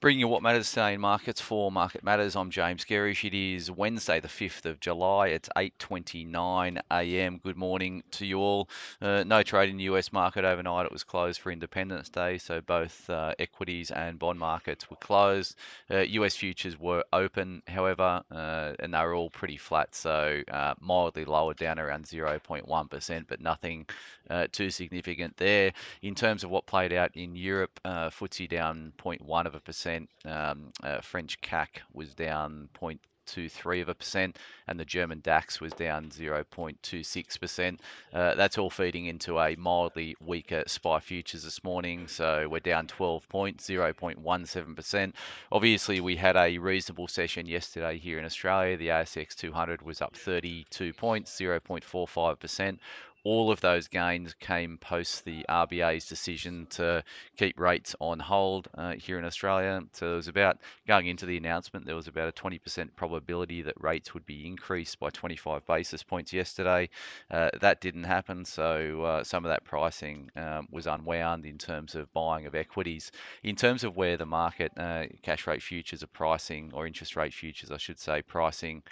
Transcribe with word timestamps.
Bringing 0.00 0.20
you 0.20 0.28
what 0.28 0.44
matters 0.44 0.68
today 0.68 0.94
in 0.94 1.00
markets 1.00 1.40
for 1.40 1.72
Market 1.72 2.04
Matters. 2.04 2.36
I'm 2.36 2.52
James 2.52 2.84
Gerrish. 2.84 3.24
It 3.24 3.34
is 3.34 3.68
Wednesday, 3.68 4.20
the 4.20 4.28
5th 4.28 4.64
of 4.64 4.78
July. 4.78 5.26
It's 5.30 5.48
8:29 5.56 6.80
a.m. 6.88 7.40
Good 7.42 7.56
morning 7.56 8.04
to 8.12 8.24
you 8.24 8.38
all. 8.38 8.68
Uh, 9.02 9.24
no 9.24 9.42
trade 9.42 9.70
in 9.70 9.76
the 9.76 9.82
US 9.90 10.12
market 10.12 10.44
overnight. 10.44 10.86
It 10.86 10.92
was 10.92 11.02
closed 11.02 11.40
for 11.40 11.50
Independence 11.50 12.10
Day, 12.10 12.38
so 12.38 12.60
both 12.60 13.10
uh, 13.10 13.34
equities 13.40 13.90
and 13.90 14.20
bond 14.20 14.38
markets 14.38 14.88
were 14.88 14.96
closed. 14.98 15.56
Uh, 15.90 15.98
US 15.98 16.36
futures 16.36 16.78
were 16.78 17.02
open, 17.12 17.60
however, 17.66 18.22
uh, 18.30 18.74
and 18.78 18.94
they 18.94 19.00
were 19.00 19.16
all 19.16 19.30
pretty 19.30 19.56
flat, 19.56 19.96
so 19.96 20.40
uh, 20.48 20.74
mildly 20.78 21.24
lower, 21.24 21.54
down 21.54 21.80
around 21.80 22.04
0.1%, 22.04 23.24
but 23.26 23.40
nothing 23.40 23.84
uh, 24.30 24.46
too 24.52 24.70
significant 24.70 25.36
there. 25.38 25.72
In 26.02 26.14
terms 26.14 26.44
of 26.44 26.50
what 26.50 26.66
played 26.66 26.92
out 26.92 27.10
in 27.16 27.34
Europe, 27.34 27.80
uh, 27.84 28.10
FTSE 28.10 28.48
down 28.48 28.92
0.1 28.96 29.46
of 29.46 29.56
a 29.56 29.60
percent. 29.60 29.87
Um, 30.24 30.72
uh, 30.82 31.00
French 31.00 31.40
CAC 31.40 31.68
was 31.92 32.14
down 32.14 32.68
0.23 32.80 33.82
of 33.82 33.88
a 33.88 33.94
percent, 33.94 34.38
and 34.66 34.78
the 34.78 34.84
German 34.84 35.20
DAX 35.20 35.60
was 35.60 35.72
down 35.72 36.10
0.26%. 36.10 37.78
Uh, 38.12 38.34
that's 38.34 38.58
all 38.58 38.70
feeding 38.70 39.06
into 39.06 39.38
a 39.38 39.56
mildly 39.56 40.16
weaker 40.20 40.62
SPI 40.66 41.00
futures 41.00 41.42
this 41.44 41.62
morning. 41.64 42.08
So 42.08 42.48
we're 42.48 42.60
down 42.60 42.86
12 42.86 43.28
points, 43.28 43.68
0.17%. 43.68 45.12
Obviously, 45.52 46.00
we 46.00 46.16
had 46.16 46.36
a 46.36 46.58
reasonable 46.58 47.08
session 47.08 47.46
yesterday 47.46 47.98
here 47.98 48.18
in 48.18 48.24
Australia. 48.24 48.76
The 48.76 48.88
ASX 48.88 49.34
200 49.34 49.82
was 49.82 50.00
up 50.02 50.16
32 50.16 50.92
points, 50.92 51.38
0.45%. 51.38 52.78
All 53.24 53.50
of 53.50 53.60
those 53.60 53.88
gains 53.88 54.34
came 54.34 54.78
post 54.78 55.24
the 55.24 55.44
RBA's 55.48 56.06
decision 56.06 56.66
to 56.70 57.02
keep 57.36 57.58
rates 57.58 57.94
on 58.00 58.18
hold 58.18 58.68
uh, 58.74 58.94
here 58.94 59.18
in 59.18 59.24
Australia. 59.24 59.82
So 59.92 60.06
there 60.06 60.16
was 60.16 60.28
about, 60.28 60.58
going 60.86 61.06
into 61.06 61.26
the 61.26 61.36
announcement, 61.36 61.86
there 61.86 61.94
was 61.94 62.08
about 62.08 62.28
a 62.28 62.32
20% 62.32 62.88
probability 62.96 63.62
that 63.62 63.74
rates 63.82 64.14
would 64.14 64.26
be 64.26 64.46
increased 64.46 64.98
by 64.98 65.10
25 65.10 65.66
basis 65.66 66.02
points 66.02 66.32
yesterday. 66.32 66.88
Uh, 67.30 67.50
that 67.60 67.80
didn't 67.80 68.04
happen, 68.04 68.44
so 68.44 69.02
uh, 69.02 69.24
some 69.24 69.44
of 69.44 69.50
that 69.50 69.64
pricing 69.64 70.30
um, 70.36 70.68
was 70.70 70.86
unwound 70.86 71.44
in 71.44 71.58
terms 71.58 71.94
of 71.94 72.12
buying 72.12 72.46
of 72.46 72.54
equities. 72.54 73.10
In 73.42 73.56
terms 73.56 73.84
of 73.84 73.96
where 73.96 74.16
the 74.16 74.26
market, 74.26 74.72
uh, 74.76 75.06
cash 75.22 75.46
rate 75.46 75.62
futures 75.62 76.02
are 76.02 76.08
pricing, 76.08 76.70
or 76.72 76.86
interest 76.86 77.16
rate 77.16 77.34
futures, 77.34 77.70
I 77.70 77.76
should 77.78 77.98
say, 77.98 78.22
pricing 78.22 78.82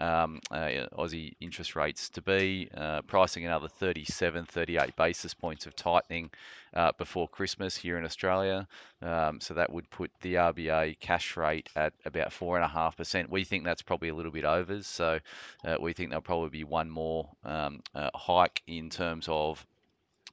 um, 0.00 0.40
uh, 0.50 0.86
Aussie 0.98 1.34
interest 1.40 1.76
rates 1.76 2.08
to 2.10 2.22
be, 2.22 2.68
uh, 2.76 3.02
pricing 3.02 3.44
another 3.44 3.68
37, 3.68 4.46
38 4.46 4.96
basis 4.96 5.34
points 5.34 5.66
of 5.66 5.76
tightening 5.76 6.30
uh, 6.74 6.92
before 6.98 7.28
Christmas 7.28 7.76
here 7.76 7.98
in 7.98 8.04
Australia. 8.04 8.66
Um, 9.02 9.40
so 9.40 9.54
that 9.54 9.72
would 9.72 9.88
put 9.90 10.10
the 10.22 10.34
RBA 10.34 10.98
cash 11.00 11.36
rate 11.36 11.68
at 11.76 11.92
about 12.04 12.30
4.5%. 12.30 13.28
We 13.28 13.44
think 13.44 13.64
that's 13.64 13.82
probably 13.82 14.08
a 14.08 14.14
little 14.14 14.32
bit 14.32 14.44
overs. 14.44 14.86
So 14.86 15.20
uh, 15.64 15.76
we 15.80 15.92
think 15.92 16.10
there'll 16.10 16.22
probably 16.22 16.50
be 16.50 16.64
one 16.64 16.90
more 16.90 17.28
um, 17.44 17.80
uh, 17.94 18.10
hike 18.14 18.62
in 18.66 18.90
terms 18.90 19.26
of 19.28 19.64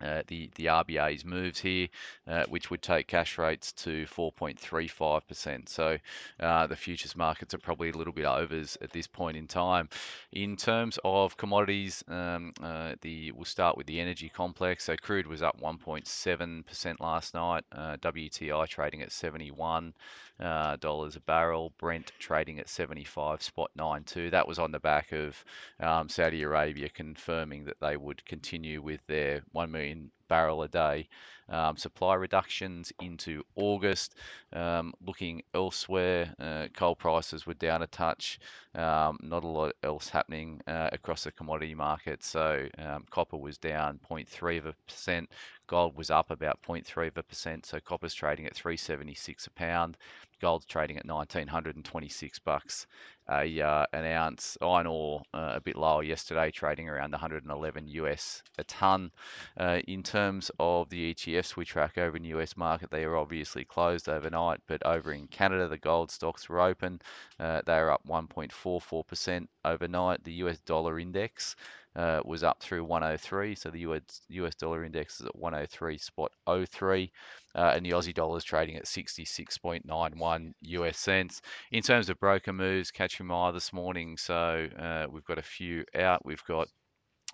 uh, 0.02 0.24
the 0.28 0.50
the 0.56 0.66
RBA's 0.66 1.26
moves 1.26 1.60
here, 1.60 1.88
uh, 2.28 2.46
which 2.50 2.70
would 2.70 2.82
take 2.82 3.08
cash 3.08 3.38
rates 3.38 3.72
to 3.74 4.06
4.35%. 4.06 5.70
So 5.70 5.98
uh, 6.40 6.68
the 6.68 6.76
futures 6.76 7.16
markets 7.16 7.54
are 7.54 7.60
probably 7.60 7.90
a 7.90 7.98
little 7.98 8.14
bit 8.14 8.26
overs 8.26 8.78
at 8.82 8.92
this 8.92 9.08
point 9.08 9.38
in 9.38 9.48
time. 9.48 9.90
In 10.32 10.56
terms 10.56 11.00
of 11.04 11.38
commodities, 11.38 12.04
um, 12.08 12.54
uh, 12.62 12.94
the 13.02 13.32
we'll 13.32 13.46
start 13.46 13.78
with 13.78 13.88
the 13.88 14.00
energy 14.00 14.30
complex. 14.30 14.84
So 14.86 14.96
crude 14.96 15.28
was 15.28 15.42
up 15.42 15.60
1.7% 15.62 17.00
last 17.00 17.34
night. 17.34 17.64
Uh, 17.72 17.98
WTI 17.98 18.68
trading 18.68 19.02
at 19.02 19.12
71 19.12 19.94
uh, 20.40 20.76
dollars 20.78 21.16
a 21.16 21.20
barrel. 21.22 21.74
Brent 21.78 22.12
trading 22.20 22.60
at 22.60 22.70
75 22.70 23.42
spot 23.42 23.72
92. 23.76 24.30
That 24.32 24.48
was 24.48 24.60
on 24.60 24.72
the 24.72 24.80
back 24.80 25.12
of 25.12 25.44
um, 25.80 26.10
Saudi 26.10 26.44
Arabia 26.44 26.90
confirming 26.90 27.66
that 27.66 27.80
they 27.80 27.98
would 27.98 28.26
continue 28.26 28.82
with 28.82 29.00
their 29.08 29.42
1 29.54 29.72
million 29.72 29.87
submarine 29.88 30.17
barrel 30.28 30.64
a 30.64 30.68
day 30.68 31.08
um, 31.50 31.78
supply 31.78 32.16
reductions 32.16 32.92
into 33.02 33.44
August. 33.56 34.16
Um, 34.54 34.94
looking 35.06 35.44
elsewhere, 35.54 36.34
uh, 36.40 36.68
coal 36.74 36.96
prices 36.96 37.46
were 37.46 37.54
down 37.54 37.82
a 37.82 37.88
touch. 37.88 38.40
Um, 38.76 39.18
not 39.22 39.44
a 39.44 39.48
lot 39.48 39.74
else 39.84 40.10
happening 40.10 40.62
uh, 40.68 40.90
across 40.92 41.24
the 41.24 41.32
commodity 41.32 41.74
market. 41.74 42.24
So 42.24 42.68
um, 42.78 43.06
copper 43.10 43.38
was 43.38 43.58
down 43.58 44.00
0.3 44.10 44.58
of 44.58 44.66
a 44.68 44.74
percent. 44.88 45.30
Gold 45.68 45.98
was 45.98 46.10
up 46.10 46.32
about 46.32 46.62
0.3 46.64 47.08
of 47.08 47.18
a 47.18 47.24
percent. 47.24 47.66
So 47.66 47.80
copper's 47.80 48.14
trading 48.14 48.46
at 48.46 48.56
376 48.56 49.48
a 49.48 49.52
pound. 49.52 49.98
Gold's 50.40 50.66
trading 50.66 50.98
at 50.98 51.06
1926 51.06 52.40
bucks 52.40 52.86
a 53.30 53.62
uh, 53.62 53.86
an 53.92 54.06
ounce. 54.06 54.58
Iron 54.62 54.88
ore 54.88 55.24
uh, 55.34 55.54
a 55.56 55.62
bit 55.62 55.76
lower 55.76 56.04
yesterday, 56.04 56.52
trading 56.52 56.88
around 56.88 57.12
111 57.12 57.88
US 57.88 58.44
a 58.58 58.64
ton. 58.66 59.12
Uh, 59.58 59.80
in 59.88 60.04
terms 60.04 60.17
of 60.60 60.90
the 60.90 61.14
ETFs 61.14 61.56
we 61.56 61.66
track 61.66 61.98
over 61.98 62.18
in 62.18 62.24
the 62.24 62.30
US 62.30 62.58
market, 62.58 62.90
they 62.90 63.04
are 63.04 63.16
obviously 63.16 63.64
closed 63.64 64.10
overnight, 64.10 64.60
but 64.68 64.86
over 64.86 65.14
in 65.14 65.28
Canada, 65.28 65.68
the 65.68 65.78
gold 65.78 66.12
stocks 66.12 66.50
were 66.50 66.60
open. 66.60 67.00
Uh, 67.40 67.62
they 67.66 67.74
are 67.74 67.92
up 67.92 68.02
1.44% 68.08 69.48
overnight. 69.66 70.24
The 70.24 70.34
US 70.34 70.60
dollar 70.60 71.00
index 71.00 71.56
uh, 71.96 72.22
was 72.26 72.44
up 72.44 72.62
through 72.62 72.84
103. 72.84 73.56
So 73.56 73.70
the 73.70 73.80
US, 73.80 74.02
US 74.30 74.56
dollar 74.56 74.84
index 74.84 75.20
is 75.20 75.26
at 75.26 75.36
103 75.36 75.98
spot 75.98 76.32
03, 76.48 77.12
uh, 77.56 77.72
and 77.76 77.86
the 77.86 77.92
Aussie 77.92 78.14
dollar 78.14 78.38
is 78.38 78.44
trading 78.44 78.76
at 78.76 78.86
66.91 78.86 80.54
US 80.62 80.98
cents. 80.98 81.42
In 81.72 81.82
terms 81.82 82.10
of 82.10 82.20
broker 82.20 82.54
moves, 82.54 82.92
catching 82.92 83.26
my 83.26 83.50
eye 83.50 83.52
this 83.52 83.74
morning. 83.74 84.18
So 84.18 84.68
uh, 84.80 85.08
we've 85.12 85.26
got 85.26 85.38
a 85.38 85.44
few 85.44 85.86
out. 85.96 86.26
We've 86.26 86.44
got 86.46 86.68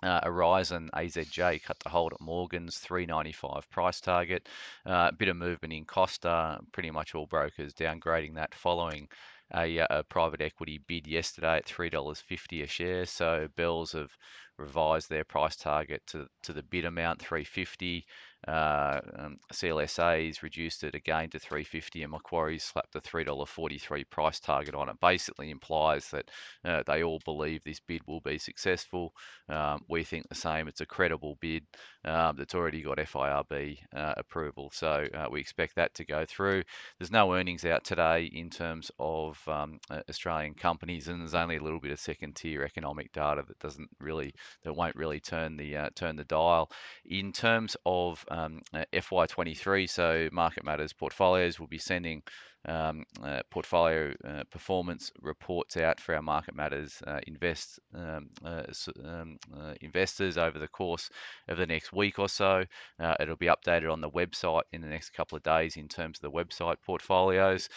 uh, 0.04 0.20
Aurizon 0.24 0.90
AZJ 0.94 1.62
cut 1.62 1.80
to 1.80 1.88
hold 1.88 2.12
at 2.12 2.20
Morgan's 2.20 2.78
395 2.78 3.68
price 3.70 4.00
target. 4.00 4.48
Uh, 4.84 5.10
bit 5.12 5.28
of 5.28 5.36
movement 5.36 5.72
in 5.72 5.84
Costa. 5.84 6.58
Pretty 6.72 6.90
much 6.90 7.14
all 7.14 7.26
brokers 7.26 7.72
downgrading 7.72 8.34
that 8.34 8.54
following 8.54 9.08
a, 9.54 9.80
uh, 9.80 9.86
a 9.90 10.04
private 10.04 10.40
equity 10.40 10.80
bid 10.86 11.06
yesterday 11.06 11.56
at 11.56 11.66
$3.50 11.66 12.62
a 12.62 12.66
share. 12.66 13.06
So 13.06 13.48
Bells 13.56 13.92
have 13.92 14.10
revised 14.58 15.08
their 15.08 15.24
price 15.24 15.56
target 15.56 16.02
to, 16.08 16.26
to 16.42 16.52
the 16.52 16.62
bid 16.62 16.84
amount 16.84 17.20
350 17.20 18.06
uh, 18.46 19.00
um, 19.18 19.36
CLSA's 19.52 20.42
reduced 20.42 20.84
it 20.84 20.94
again 20.94 21.30
to 21.30 21.38
350 21.38 22.02
and 22.02 22.12
Macquarie's 22.12 22.64
slapped 22.64 22.94
a 22.94 23.00
$3.43 23.00 24.08
price 24.10 24.40
target 24.40 24.74
on 24.74 24.88
it. 24.88 25.00
Basically 25.00 25.50
implies 25.50 26.10
that 26.10 26.30
uh, 26.64 26.82
they 26.86 27.02
all 27.02 27.20
believe 27.24 27.62
this 27.64 27.80
bid 27.80 28.02
will 28.06 28.20
be 28.20 28.38
successful. 28.38 29.14
Um, 29.48 29.82
we 29.88 30.04
think 30.04 30.28
the 30.28 30.34
same. 30.34 30.68
It's 30.68 30.80
a 30.80 30.86
credible 30.86 31.38
bid 31.40 31.64
um, 32.04 32.36
that's 32.36 32.54
already 32.54 32.82
got 32.82 32.98
FIRB 32.98 33.78
uh, 33.94 34.14
approval. 34.16 34.70
So 34.72 35.06
uh, 35.14 35.26
we 35.30 35.40
expect 35.40 35.76
that 35.76 35.94
to 35.94 36.04
go 36.04 36.24
through. 36.26 36.64
There's 36.98 37.10
no 37.10 37.34
earnings 37.34 37.64
out 37.64 37.84
today 37.84 38.30
in 38.32 38.50
terms 38.50 38.90
of 38.98 39.38
um, 39.48 39.78
Australian 40.08 40.54
companies 40.54 41.08
and 41.08 41.20
there's 41.20 41.34
only 41.34 41.56
a 41.56 41.62
little 41.62 41.80
bit 41.80 41.92
of 41.92 42.00
second 42.00 42.36
tier 42.36 42.62
economic 42.62 43.12
data 43.12 43.42
that 43.46 43.58
doesn't 43.58 43.88
really, 44.00 44.34
that 44.64 44.74
won't 44.74 44.96
really 44.96 45.20
turn 45.20 45.56
the, 45.56 45.76
uh, 45.76 45.90
turn 45.94 46.16
the 46.16 46.24
dial. 46.24 46.70
In 47.06 47.32
terms 47.32 47.76
of 47.86 48.24
um, 48.34 48.60
uh, 48.72 48.84
FY23. 48.92 49.88
So 49.88 50.28
Market 50.32 50.64
Matters 50.64 50.92
portfolios 50.92 51.60
will 51.60 51.66
be 51.66 51.78
sending 51.78 52.22
um, 52.66 53.04
uh, 53.22 53.42
portfolio 53.50 54.12
uh, 54.26 54.42
performance 54.50 55.12
reports 55.20 55.76
out 55.76 56.00
for 56.00 56.14
our 56.14 56.22
Market 56.22 56.54
Matters 56.54 57.02
uh, 57.06 57.20
invest 57.26 57.78
um, 57.94 58.30
uh, 58.44 58.62
um, 59.04 59.38
uh, 59.56 59.74
investors 59.80 60.36
over 60.38 60.58
the 60.58 60.68
course 60.68 61.10
of 61.48 61.58
the 61.58 61.66
next 61.66 61.92
week 61.92 62.18
or 62.18 62.28
so. 62.28 62.64
it'll 63.20 63.36
be 63.36 63.46
updated 63.46 63.92
on 63.92 64.00
the 64.00 64.10
website 64.10 64.62
in 64.72 64.80
the 64.80 64.86
next 64.86 65.10
couple 65.10 65.36
of 65.36 65.42
days 65.42 65.76
in 65.76 65.88
terms 65.88 66.18
of 66.18 66.22
the 66.22 66.30
website 66.30 66.76
portfolios 66.84 67.68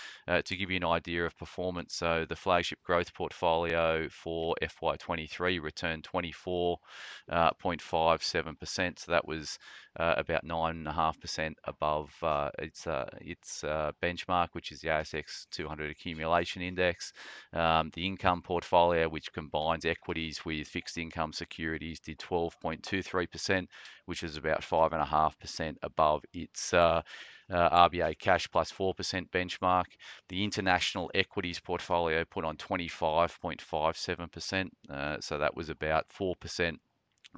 to 0.46 0.56
give 0.56 0.72
you 0.72 0.78
an 0.78 0.86
idea 0.86 1.26
of 1.26 1.38
performance. 1.38 1.96
So 1.96 2.26
the 2.28 2.36
flagship 2.36 2.82
growth 2.84 3.14
portfolio 3.14 4.08
for 4.10 4.56
FY23 4.62 5.62
returned 5.62 6.08
24.57%. 6.12 9.00
so 9.00 9.12
that 9.12 9.28
was 9.28 9.60
about 9.96 10.46
9.5% 10.46 11.54
above 11.66 12.12
its 12.60 12.88
its 13.22 13.64
benchmark, 14.02 14.50
which 14.54 14.72
is 14.72 14.77
is 14.78 14.82
the 14.82 14.90
ASX 14.90 15.48
200 15.52 15.92
accumulation 15.92 16.62
index. 16.62 17.14
Um, 17.54 17.90
the 17.94 18.06
income 18.06 18.42
portfolio, 18.42 19.08
which 19.10 19.32
combines 19.34 19.86
equities 19.86 20.44
with 20.46 20.68
fixed 20.68 20.98
income 20.98 21.34
securities, 21.34 22.00
did 22.00 22.20
12.23%, 22.20 23.68
which 24.06 24.24
is 24.24 24.38
about 24.38 24.62
5.5% 24.62 25.76
above 25.82 26.24
its 26.34 26.74
uh, 26.74 27.02
uh, 27.50 27.90
RBA 27.90 28.20
cash 28.20 28.48
plus 28.52 28.72
4% 28.72 28.94
benchmark. 29.30 29.86
The 30.30 30.44
international 30.44 31.10
equities 31.16 31.60
portfolio 31.60 32.24
put 32.26 32.46
on 32.46 32.58
25.57%, 32.58 34.70
uh, 34.90 35.18
so 35.20 35.38
that 35.38 35.56
was 35.56 35.70
about 35.70 36.08
4%, 36.10 36.70
a 36.70 36.78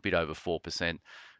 bit 0.01 0.13
over 0.13 0.33
4% 0.33 0.97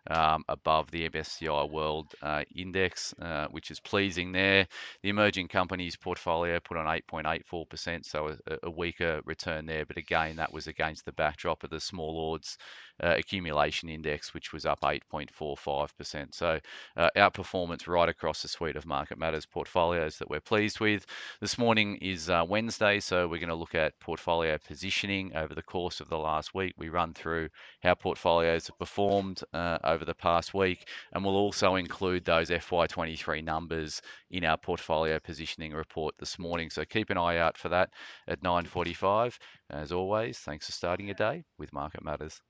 um, 0.10 0.44
above 0.50 0.90
the 0.92 1.10
MSCI 1.10 1.70
World 1.70 2.14
uh, 2.22 2.44
Index, 2.56 3.14
uh, 3.22 3.48
which 3.52 3.72
is 3.72 3.80
pleasing 3.80 4.32
there. 4.32 4.68
The 5.04 5.10
emerging 5.10 5.48
companies 5.48 5.96
portfolio 5.96 6.60
put 6.60 6.78
on 6.78 6.86
8.84%, 6.86 8.06
so 8.06 8.36
a, 8.48 8.58
a, 8.64 8.70
weaker 8.70 9.22
return 9.26 9.66
there. 9.66 9.86
But 9.86 9.98
again, 9.98 10.36
that 10.38 10.52
was 10.52 10.68
against 10.68 11.06
the 11.06 11.12
backdrop 11.12 11.64
of 11.64 11.70
the 11.70 11.80
Small 11.80 12.18
Ords 12.18 12.58
uh, 13.02 13.16
accumulation 13.18 13.90
index, 13.90 14.34
which 14.34 14.52
was 14.52 14.66
up 14.66 14.82
8.45%. 14.82 16.34
So 16.34 16.60
uh, 16.98 17.10
outperformance 17.16 17.88
right 17.88 18.10
across 18.10 18.42
the 18.42 18.48
suite 18.48 18.76
of 18.76 18.86
Market 18.86 19.18
Matters 19.18 19.46
portfolios 19.46 20.18
that 20.18 20.30
we're 20.30 20.40
pleased 20.40 20.80
with. 20.80 21.06
This 21.40 21.58
morning 21.58 21.98
is 21.98 22.30
uh, 22.30 22.44
Wednesday, 22.48 23.00
so 23.00 23.28
we're 23.28 23.38
going 23.38 23.50
to 23.50 23.56
look 23.56 23.76
at 23.76 24.00
portfolio 24.00 24.58
positioning 24.58 25.36
over 25.36 25.54
the 25.54 25.62
course 25.62 26.00
of 26.02 26.10
the 26.10 26.18
last 26.18 26.54
week. 26.54 26.74
We 26.78 26.90
run 26.90 27.14
through 27.14 27.50
how 27.82 27.94
portfolios 27.96 28.68
have 28.68 28.78
performed 28.78 29.42
uh, 29.54 29.78
over 30.00 30.06
the 30.06 30.16
past 30.16 30.54
week, 30.54 30.88
and 31.12 31.26
we'll 31.26 31.36
also 31.36 31.76
include 31.76 32.24
those 32.24 32.50
FY23 32.50 33.44
numbers 33.44 34.02
in 34.32 34.46
our 34.46 34.58
portfolio 34.58 35.20
positioning 35.20 35.74
report 35.74 36.16
this 36.18 36.40
morning. 36.40 36.70
So 36.70 36.86
keep 36.86 37.10
an 37.10 37.18
eye 37.18 37.38
out 37.38 37.58
for 37.58 37.68
that 37.70 37.90
at 38.26 38.42
9:45. 38.42 39.38
As 39.70 39.92
always, 39.92 40.40
thanks 40.40 40.68
for 40.68 40.72
starting 40.72 41.08
your 41.08 41.16
day 41.16 41.44
with 41.58 41.74
Market 41.74 42.02
Matters. 42.02 42.42